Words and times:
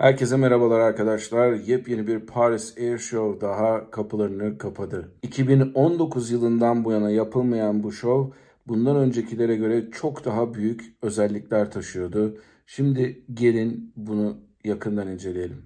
Herkese 0.00 0.36
merhabalar 0.36 0.80
arkadaşlar. 0.80 1.52
Yepyeni 1.52 2.06
bir 2.06 2.20
Paris 2.20 2.78
Air 2.78 2.98
Show 2.98 3.46
daha 3.46 3.90
kapılarını 3.90 4.58
kapadı. 4.58 5.12
2019 5.22 6.30
yılından 6.30 6.84
bu 6.84 6.92
yana 6.92 7.10
yapılmayan 7.10 7.82
bu 7.82 7.92
show 7.92 8.38
bundan 8.68 8.96
öncekilere 8.96 9.56
göre 9.56 9.90
çok 9.90 10.24
daha 10.24 10.54
büyük 10.54 10.94
özellikler 11.02 11.70
taşıyordu. 11.70 12.38
Şimdi 12.66 13.24
gelin 13.34 13.92
bunu 13.96 14.36
yakından 14.64 15.08
inceleyelim. 15.08 15.62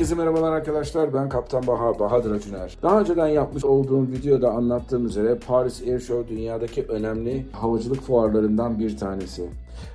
Herkese 0.00 0.14
merhabalar 0.14 0.52
arkadaşlar. 0.52 1.14
Ben 1.14 1.28
Kaptan 1.28 1.66
Baha, 1.66 1.98
Bahadır 1.98 2.30
Acuner. 2.30 2.76
Daha 2.82 3.00
önceden 3.00 3.28
yapmış 3.28 3.64
olduğum 3.64 4.02
videoda 4.02 4.50
anlattığım 4.50 5.06
üzere 5.06 5.38
Paris 5.46 5.82
Air 5.82 6.00
Show 6.00 6.28
dünyadaki 6.36 6.82
önemli 6.82 7.46
havacılık 7.52 8.00
fuarlarından 8.00 8.78
bir 8.78 8.96
tanesi. 8.96 9.48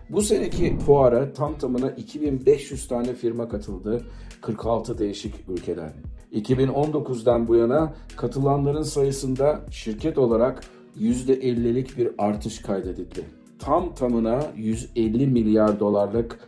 Bu 0.09 0.21
seneki 0.21 0.77
fuara 0.77 1.33
tam 1.33 1.57
tamına 1.57 1.91
2500 1.91 2.87
tane 2.87 3.13
firma 3.13 3.49
katıldı. 3.49 4.03
46 4.41 4.97
değişik 4.97 5.35
ülkeden. 5.49 5.91
2019'dan 6.33 7.47
bu 7.47 7.55
yana 7.55 7.93
katılanların 8.17 8.83
sayısında 8.83 9.61
şirket 9.71 10.17
olarak 10.17 10.61
%50'lik 10.99 11.97
bir 11.97 12.09
artış 12.17 12.59
kaydedildi. 12.59 13.23
Tam 13.59 13.95
tamına 13.95 14.43
150 14.55 15.27
milyar 15.27 15.79
dolarlık 15.79 16.39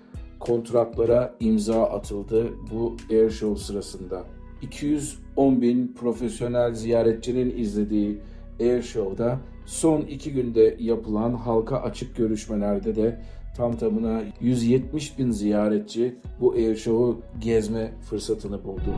kontratlara 0.48 1.36
imza 1.40 1.84
atıldı 1.84 2.48
bu 2.72 2.96
Air 3.12 3.30
Show 3.30 3.64
sırasında. 3.64 4.24
210 4.62 5.62
bin 5.62 5.94
profesyonel 5.94 6.74
ziyaretçinin 6.74 7.58
izlediği 7.58 8.18
Air 8.60 8.82
Show'da 8.82 9.40
son 9.66 10.02
iki 10.02 10.34
günde 10.34 10.78
yapılan 10.80 11.34
halka 11.34 11.78
açık 11.78 12.16
görüşmelerde 12.16 12.96
de 12.96 13.22
tam 13.58 13.78
tamına 13.78 14.22
170 14.42 15.20
bin 15.20 15.32
ziyaretçi 15.32 16.16
bu 16.42 16.52
Air 16.52 16.76
Show'u 16.76 17.22
gezme 17.40 17.92
fırsatını 18.10 18.64
buldu. 18.64 18.96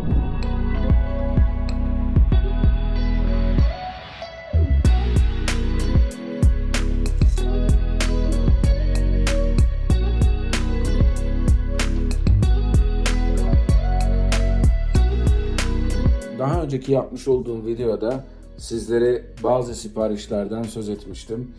Daha 16.50 16.64
önceki 16.64 16.92
yapmış 16.92 17.28
olduğum 17.28 17.66
videoda 17.66 18.24
sizlere 18.58 19.24
bazı 19.44 19.76
siparişlerden 19.76 20.64
söz 20.64 20.90
etmiştim. 20.90 21.52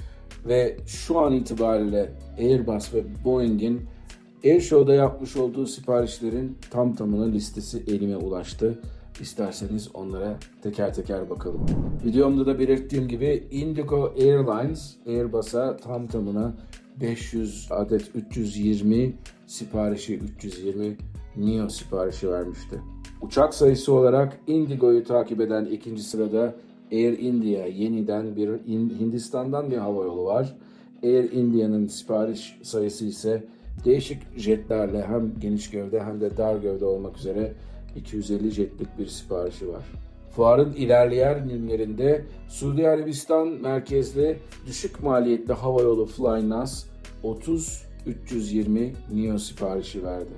Ve 0.48 0.77
şu 0.86 1.19
an 1.19 1.33
itibariyle 1.33 2.12
Airbus 2.38 2.94
ve 2.94 3.05
Boeing'in 3.24 3.80
Airshow'da 4.44 4.94
yapmış 4.94 5.36
olduğu 5.36 5.66
siparişlerin 5.66 6.58
tam 6.70 6.94
tamına 6.94 7.24
listesi 7.24 7.83
elime 7.86 8.16
ulaştı. 8.16 8.78
İsterseniz 9.20 9.88
onlara 9.94 10.36
teker 10.62 10.94
teker 10.94 11.30
bakalım. 11.30 11.66
Videomda 12.05 12.46
da 12.46 12.58
belirttiğim 12.58 13.08
gibi 13.08 13.48
Indigo 13.50 14.14
Airlines 14.18 14.96
Airbus'a 15.06 15.77
tam 15.77 16.06
tamına 16.06 16.55
500 17.00 17.68
adet 17.70 18.11
320 18.14 19.14
siparişi 19.46 20.16
320 20.16 20.96
Neo 21.36 21.68
siparişi 21.68 22.30
vermişti. 22.30 22.80
Uçak 23.22 23.54
sayısı 23.54 23.92
olarak 23.92 24.40
Indigo'yu 24.46 25.05
takip 25.05 25.40
eden 25.40 25.64
ikinci 25.64 26.02
sırada 26.02 26.55
Air 26.92 27.18
India 27.18 27.67
yeniden 27.67 28.36
bir 28.36 28.48
Hindistan'dan 29.00 29.70
bir 29.70 29.77
hava 29.77 30.05
yolu 30.05 30.24
var. 30.24 30.56
Air 31.02 31.33
India'nın 31.33 31.86
sipariş 31.86 32.58
sayısı 32.62 33.05
ise 33.05 33.45
değişik 33.84 34.22
jetlerle 34.36 35.02
hem 35.06 35.33
geniş 35.40 35.70
gövde 35.70 36.02
hem 36.02 36.20
de 36.20 36.36
dar 36.36 36.56
gövde 36.56 36.84
olmak 36.84 37.17
üzere 37.17 37.52
250 37.96 38.50
jetlik 38.50 38.98
bir 38.98 39.06
siparişi 39.06 39.68
var. 39.68 39.84
Fuarın 40.30 40.72
ilerleyen 40.72 41.48
günlerinde 41.48 42.24
Suudi 42.48 42.89
Arabistan 42.89 43.48
merkezli 43.48 44.39
düşük 44.66 45.02
maliyetli 45.02 45.52
havayolu 45.52 46.06
Flynas 46.06 46.84
30 47.22 47.83
320 48.06 48.92
Neo 49.14 49.39
siparişi 49.39 50.05
verdi. 50.05 50.33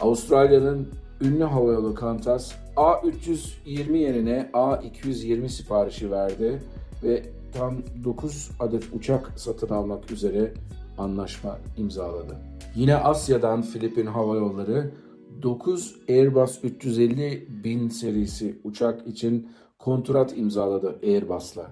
Avustralya'nın 0.00 0.88
ünlü 1.24 1.44
havayolu 1.44 1.94
Qantas 1.94 2.52
A320 2.76 3.96
yerine 3.96 4.50
A220 4.52 5.48
siparişi 5.48 6.10
verdi 6.10 6.62
ve 7.02 7.22
tam 7.58 7.74
9 8.04 8.50
adet 8.60 8.84
uçak 8.92 9.32
satın 9.36 9.74
almak 9.74 10.10
üzere 10.10 10.52
anlaşma 10.98 11.58
imzaladı. 11.76 12.36
Yine 12.76 12.96
Asya'dan 12.96 13.62
Filipin 13.62 14.06
Hava 14.06 14.36
Yolları 14.36 14.90
9 15.42 15.96
Airbus 16.08 16.58
350 16.64 17.48
bin 17.64 17.88
serisi 17.88 18.58
uçak 18.64 19.06
için 19.06 19.48
kontrat 19.78 20.38
imzaladı 20.38 20.98
Airbus'la. 21.02 21.66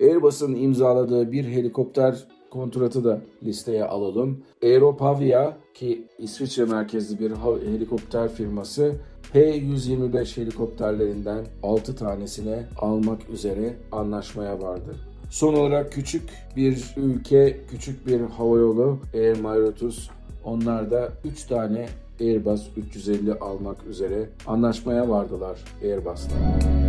Airbus'un 0.00 0.54
imzaladığı 0.54 1.32
bir 1.32 1.44
helikopter 1.44 2.26
kontratı 2.50 3.04
da 3.04 3.20
listeye 3.42 3.84
alalım. 3.84 4.38
Aeropavia 4.62 5.52
ki 5.74 6.04
İsviçre 6.18 6.64
merkezli 6.64 7.20
bir 7.20 7.30
helikopter 7.72 8.28
firması 8.28 8.94
P-125 9.32 10.36
helikopterlerinden 10.36 11.44
6 11.62 11.96
tanesine 11.96 12.64
almak 12.80 13.30
üzere 13.30 13.74
anlaşmaya 13.92 14.62
vardı. 14.62 14.96
Son 15.30 15.54
olarak 15.54 15.92
küçük 15.92 16.22
bir 16.56 16.94
ülke, 16.96 17.60
küçük 17.70 18.06
bir 18.06 18.20
havayolu 18.20 18.98
Air 19.14 19.40
Mauritius 19.40 20.10
onlar 20.44 20.90
da 20.90 21.08
3 21.24 21.44
tane 21.44 21.88
Airbus 22.20 22.68
350 22.76 23.34
almak 23.34 23.86
üzere 23.86 24.28
anlaşmaya 24.46 25.08
vardılar 25.08 25.58
Airbus'la. 25.82 26.87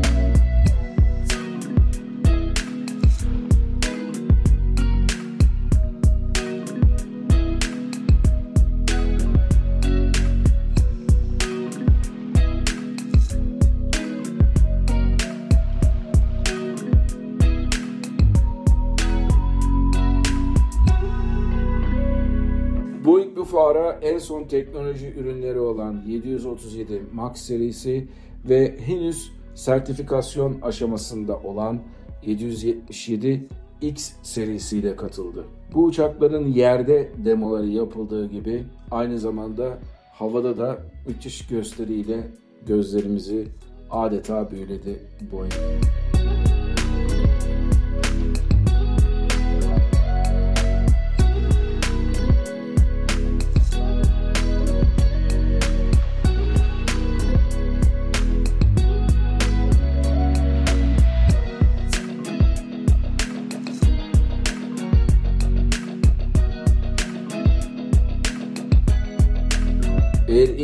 Fuara 23.69 23.99
en 24.01 24.17
son 24.17 24.43
teknoloji 24.43 25.13
ürünleri 25.17 25.59
olan 25.59 26.03
737 26.07 27.01
MAX 27.13 27.41
serisi 27.41 28.07
ve 28.49 28.77
henüz 28.79 29.31
sertifikasyon 29.55 30.61
aşamasında 30.61 31.37
olan 31.37 31.79
777 32.25 33.47
X 33.81 34.11
serisiyle 34.23 34.95
katıldı. 34.95 35.45
Bu 35.73 35.83
uçakların 35.83 36.47
yerde 36.47 37.11
demoları 37.25 37.67
yapıldığı 37.67 38.29
gibi 38.29 38.63
aynı 38.91 39.19
zamanda 39.19 39.77
havada 40.13 40.57
da 40.57 40.77
müthiş 41.07 41.47
gösteriyle 41.47 42.27
gözlerimizi 42.67 43.47
adeta 43.91 44.51
büyüledi 44.51 44.99
Boeing. 45.31 45.53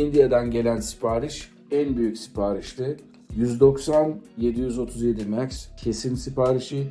India'dan 0.06 0.50
gelen 0.50 0.80
sipariş 0.80 1.50
en 1.70 1.96
büyük 1.96 2.18
siparişti. 2.18 2.96
190 3.36 4.14
737 4.38 5.24
Max 5.26 5.68
kesin 5.76 6.14
siparişi, 6.14 6.86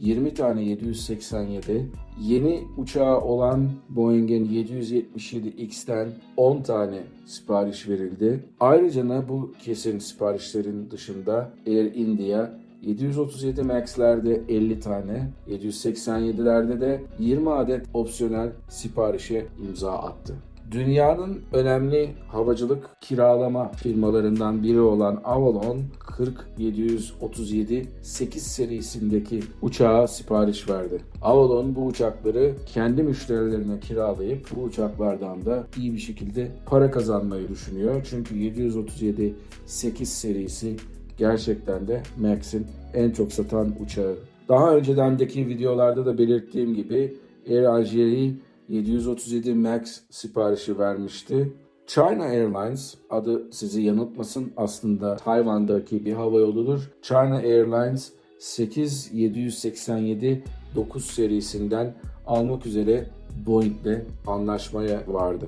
20 0.00 0.34
tane 0.34 0.62
787, 0.62 1.90
yeni 2.20 2.64
uçağı 2.76 3.20
olan 3.20 3.68
Boeing'in 3.88 4.44
777X'ten 4.44 6.08
10 6.36 6.62
tane 6.62 6.98
sipariş 7.26 7.88
verildi. 7.88 8.40
Ayrıca 8.60 9.28
bu 9.28 9.52
kesin 9.64 9.98
siparişlerin 9.98 10.90
dışında 10.90 11.50
Air 11.66 11.94
India 11.94 12.50
737 12.82 13.62
Max'lerde 13.62 14.42
50 14.48 14.80
tane, 14.80 15.30
787'lerde 15.48 16.80
de 16.80 17.02
20 17.18 17.50
adet 17.50 17.86
opsiyonel 17.94 18.52
siparişe 18.68 19.46
imza 19.66 19.92
attı. 19.92 20.34
Dünyanın 20.70 21.40
önemli 21.52 22.10
havacılık 22.28 22.90
kiralama 23.00 23.72
firmalarından 23.72 24.62
biri 24.62 24.80
olan 24.80 25.20
Avalon 25.24 25.82
40737 25.98 27.86
8 28.02 28.42
serisindeki 28.42 29.40
uçağa 29.62 30.06
sipariş 30.06 30.68
verdi. 30.68 31.00
Avalon 31.22 31.74
bu 31.74 31.86
uçakları 31.86 32.54
kendi 32.66 33.02
müşterilerine 33.02 33.80
kiralayıp 33.80 34.46
bu 34.56 34.62
uçaklardan 34.62 35.44
da 35.44 35.66
iyi 35.76 35.92
bir 35.92 35.98
şekilde 35.98 36.50
para 36.66 36.90
kazanmayı 36.90 37.48
düşünüyor. 37.48 38.06
Çünkü 38.10 38.38
737 38.38 39.34
8 39.66 40.12
serisi 40.12 40.76
gerçekten 41.18 41.88
de 41.88 42.02
Max'in 42.18 42.66
en 42.94 43.10
çok 43.10 43.32
satan 43.32 43.74
uçağı. 43.80 44.16
Daha 44.48 44.76
öncedendeki 44.76 45.48
videolarda 45.48 46.06
da 46.06 46.18
belirttiğim 46.18 46.74
gibi 46.74 47.16
Air 47.48 47.62
Algérie 47.62 48.32
737 48.70 49.54
MAX 49.54 50.00
siparişi 50.10 50.78
vermişti. 50.78 51.52
China 51.86 52.24
Airlines 52.24 52.94
adı 53.10 53.52
sizi 53.52 53.82
yanıltmasın 53.82 54.52
aslında 54.56 55.16
Tayvan'daki 55.16 56.04
bir 56.04 56.12
hava 56.12 56.38
yoludur. 56.38 56.90
China 57.02 57.36
Airlines 57.36 58.12
8787 58.38 60.44
9 60.74 61.04
serisinden 61.04 61.94
almak 62.26 62.66
üzere 62.66 63.06
Boeing'le 63.46 63.98
anlaşmaya 64.26 65.02
vardı. 65.06 65.46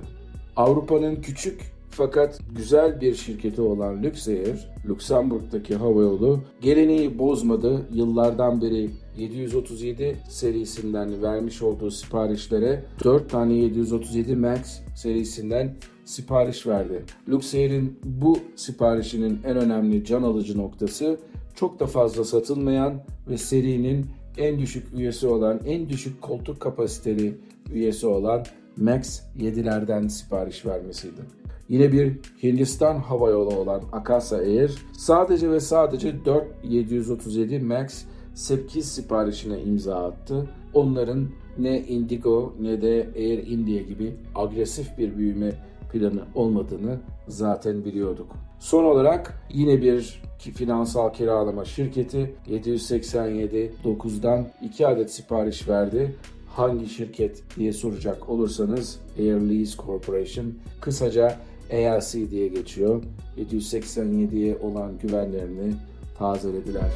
Avrupa'nın 0.56 1.16
küçük 1.16 1.71
fakat 1.92 2.40
güzel 2.56 3.00
bir 3.00 3.14
şirketi 3.14 3.60
olan 3.60 4.02
Luxair, 4.02 4.68
Lüksemburg'daki 4.88 5.76
havayolu 5.76 6.40
geleneği 6.60 7.18
bozmadı. 7.18 7.86
Yıllardan 7.92 8.62
beri 8.62 8.90
737 9.18 10.16
serisinden 10.28 11.22
vermiş 11.22 11.62
olduğu 11.62 11.90
siparişlere 11.90 12.84
4 13.04 13.30
tane 13.30 13.54
737 13.54 14.36
MAX 14.36 14.80
serisinden 14.96 15.74
sipariş 16.04 16.66
verdi. 16.66 17.04
Luxair'in 17.28 17.98
bu 18.04 18.38
siparişinin 18.56 19.40
en 19.44 19.56
önemli 19.56 20.04
can 20.04 20.22
alıcı 20.22 20.58
noktası 20.58 21.18
çok 21.54 21.80
da 21.80 21.86
fazla 21.86 22.24
satılmayan 22.24 23.02
ve 23.30 23.38
serinin 23.38 24.06
en 24.38 24.58
düşük 24.58 24.94
üyesi 24.94 25.26
olan, 25.26 25.60
en 25.66 25.88
düşük 25.88 26.22
koltuk 26.22 26.60
kapasiteli 26.60 27.34
üyesi 27.72 28.06
olan 28.06 28.44
MAX 28.76 29.20
7'lerden 29.38 30.08
sipariş 30.08 30.66
vermesiydi. 30.66 31.41
Yine 31.72 31.92
bir 31.92 32.12
Hindistan 32.42 32.98
hava 32.98 33.30
yolu 33.30 33.56
olan 33.56 33.82
Akasa 33.92 34.36
Air 34.36 34.74
sadece 34.92 35.50
ve 35.50 35.60
sadece 35.60 36.24
4737 36.24 37.58
MAX 37.58 38.04
8 38.34 38.92
siparişine 38.92 39.62
imza 39.62 40.04
attı. 40.04 40.46
Onların 40.74 41.28
ne 41.58 41.80
Indigo 41.80 42.54
ne 42.60 42.82
de 42.82 43.08
Air 43.16 43.46
India 43.46 43.82
gibi 43.82 44.16
agresif 44.34 44.98
bir 44.98 45.16
büyüme 45.16 45.52
planı 45.92 46.22
olmadığını 46.34 47.00
zaten 47.28 47.84
biliyorduk. 47.84 48.32
Son 48.58 48.84
olarak 48.84 49.42
yine 49.50 49.82
bir 49.82 50.22
finansal 50.38 51.12
kiralama 51.12 51.64
şirketi 51.64 52.34
787 52.46 53.72
9'dan 53.84 54.46
2 54.62 54.86
adet 54.86 55.12
sipariş 55.12 55.68
verdi 55.68 56.16
hangi 56.56 56.88
şirket 56.88 57.42
diye 57.56 57.72
soracak 57.72 58.28
olursanız 58.28 58.98
Air 59.18 59.40
Lease 59.40 59.76
Corporation 59.76 60.46
kısaca 60.80 61.38
ALC 61.72 62.30
diye 62.30 62.48
geçiyor. 62.48 63.02
787'ye 63.38 64.58
olan 64.58 64.92
güvenlerini 65.02 65.74
tazelediler. 66.18 66.90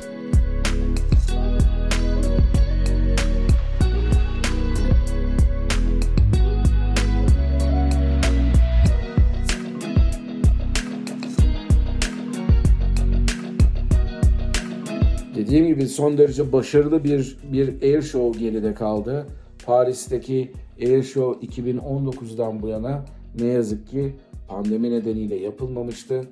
Dediğim 15.36 15.66
gibi 15.66 15.88
son 15.88 16.18
derece 16.18 16.52
başarılı 16.52 17.04
bir 17.04 17.36
bir 17.52 17.82
air 17.82 18.02
show 18.02 18.40
geride 18.40 18.74
kaldı. 18.74 19.26
Paris'teki 19.66 20.52
Air 20.80 21.02
Show 21.02 21.46
2019'dan 21.46 22.62
bu 22.62 22.68
yana 22.68 23.04
ne 23.40 23.46
yazık 23.46 23.88
ki 23.88 24.14
pandemi 24.48 24.90
nedeniyle 24.90 25.34
yapılmamıştı. 25.36 26.24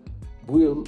Bu 0.48 0.60
yıl 0.60 0.84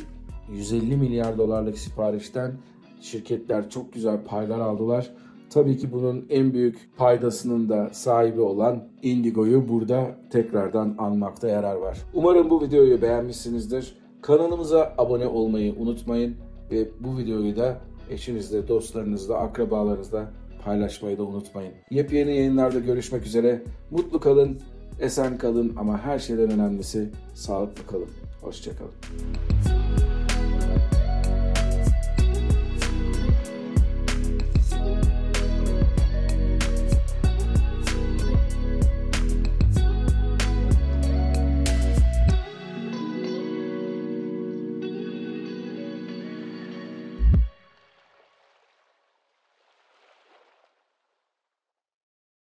150 0.52 0.96
milyar 0.96 1.38
dolarlık 1.38 1.78
siparişten 1.78 2.52
şirketler 3.00 3.70
çok 3.70 3.92
güzel 3.92 4.24
paylar 4.24 4.60
aldılar. 4.60 5.10
Tabii 5.50 5.76
ki 5.76 5.92
bunun 5.92 6.26
en 6.30 6.52
büyük 6.52 6.90
paydasının 6.96 7.68
da 7.68 7.90
sahibi 7.92 8.40
olan 8.40 8.84
Indigo'yu 9.02 9.68
burada 9.68 10.16
tekrardan 10.30 10.94
anmakta 10.98 11.48
yarar 11.48 11.76
var. 11.76 11.98
Umarım 12.14 12.50
bu 12.50 12.62
videoyu 12.62 13.02
beğenmişsinizdir. 13.02 13.98
Kanalımıza 14.22 14.94
abone 14.98 15.26
olmayı 15.26 15.74
unutmayın 15.78 16.36
ve 16.70 16.88
bu 17.00 17.18
videoyu 17.18 17.56
da 17.56 17.80
eşinizle, 18.10 18.68
dostlarınızla, 18.68 19.38
akrabalarınızla 19.38 20.30
paylaşmayı 20.64 21.18
da 21.18 21.22
unutmayın. 21.22 21.72
Yepyeni 21.90 22.36
yayınlarda 22.36 22.78
görüşmek 22.78 23.26
üzere. 23.26 23.62
Mutlu 23.90 24.20
kalın, 24.20 24.58
esen 25.00 25.38
kalın 25.38 25.72
ama 25.76 25.98
her 25.98 26.18
şeyden 26.18 26.50
önemlisi 26.50 27.08
sağlıklı 27.34 27.86
kalın. 27.86 28.08
Hoşçakalın. 28.40 28.90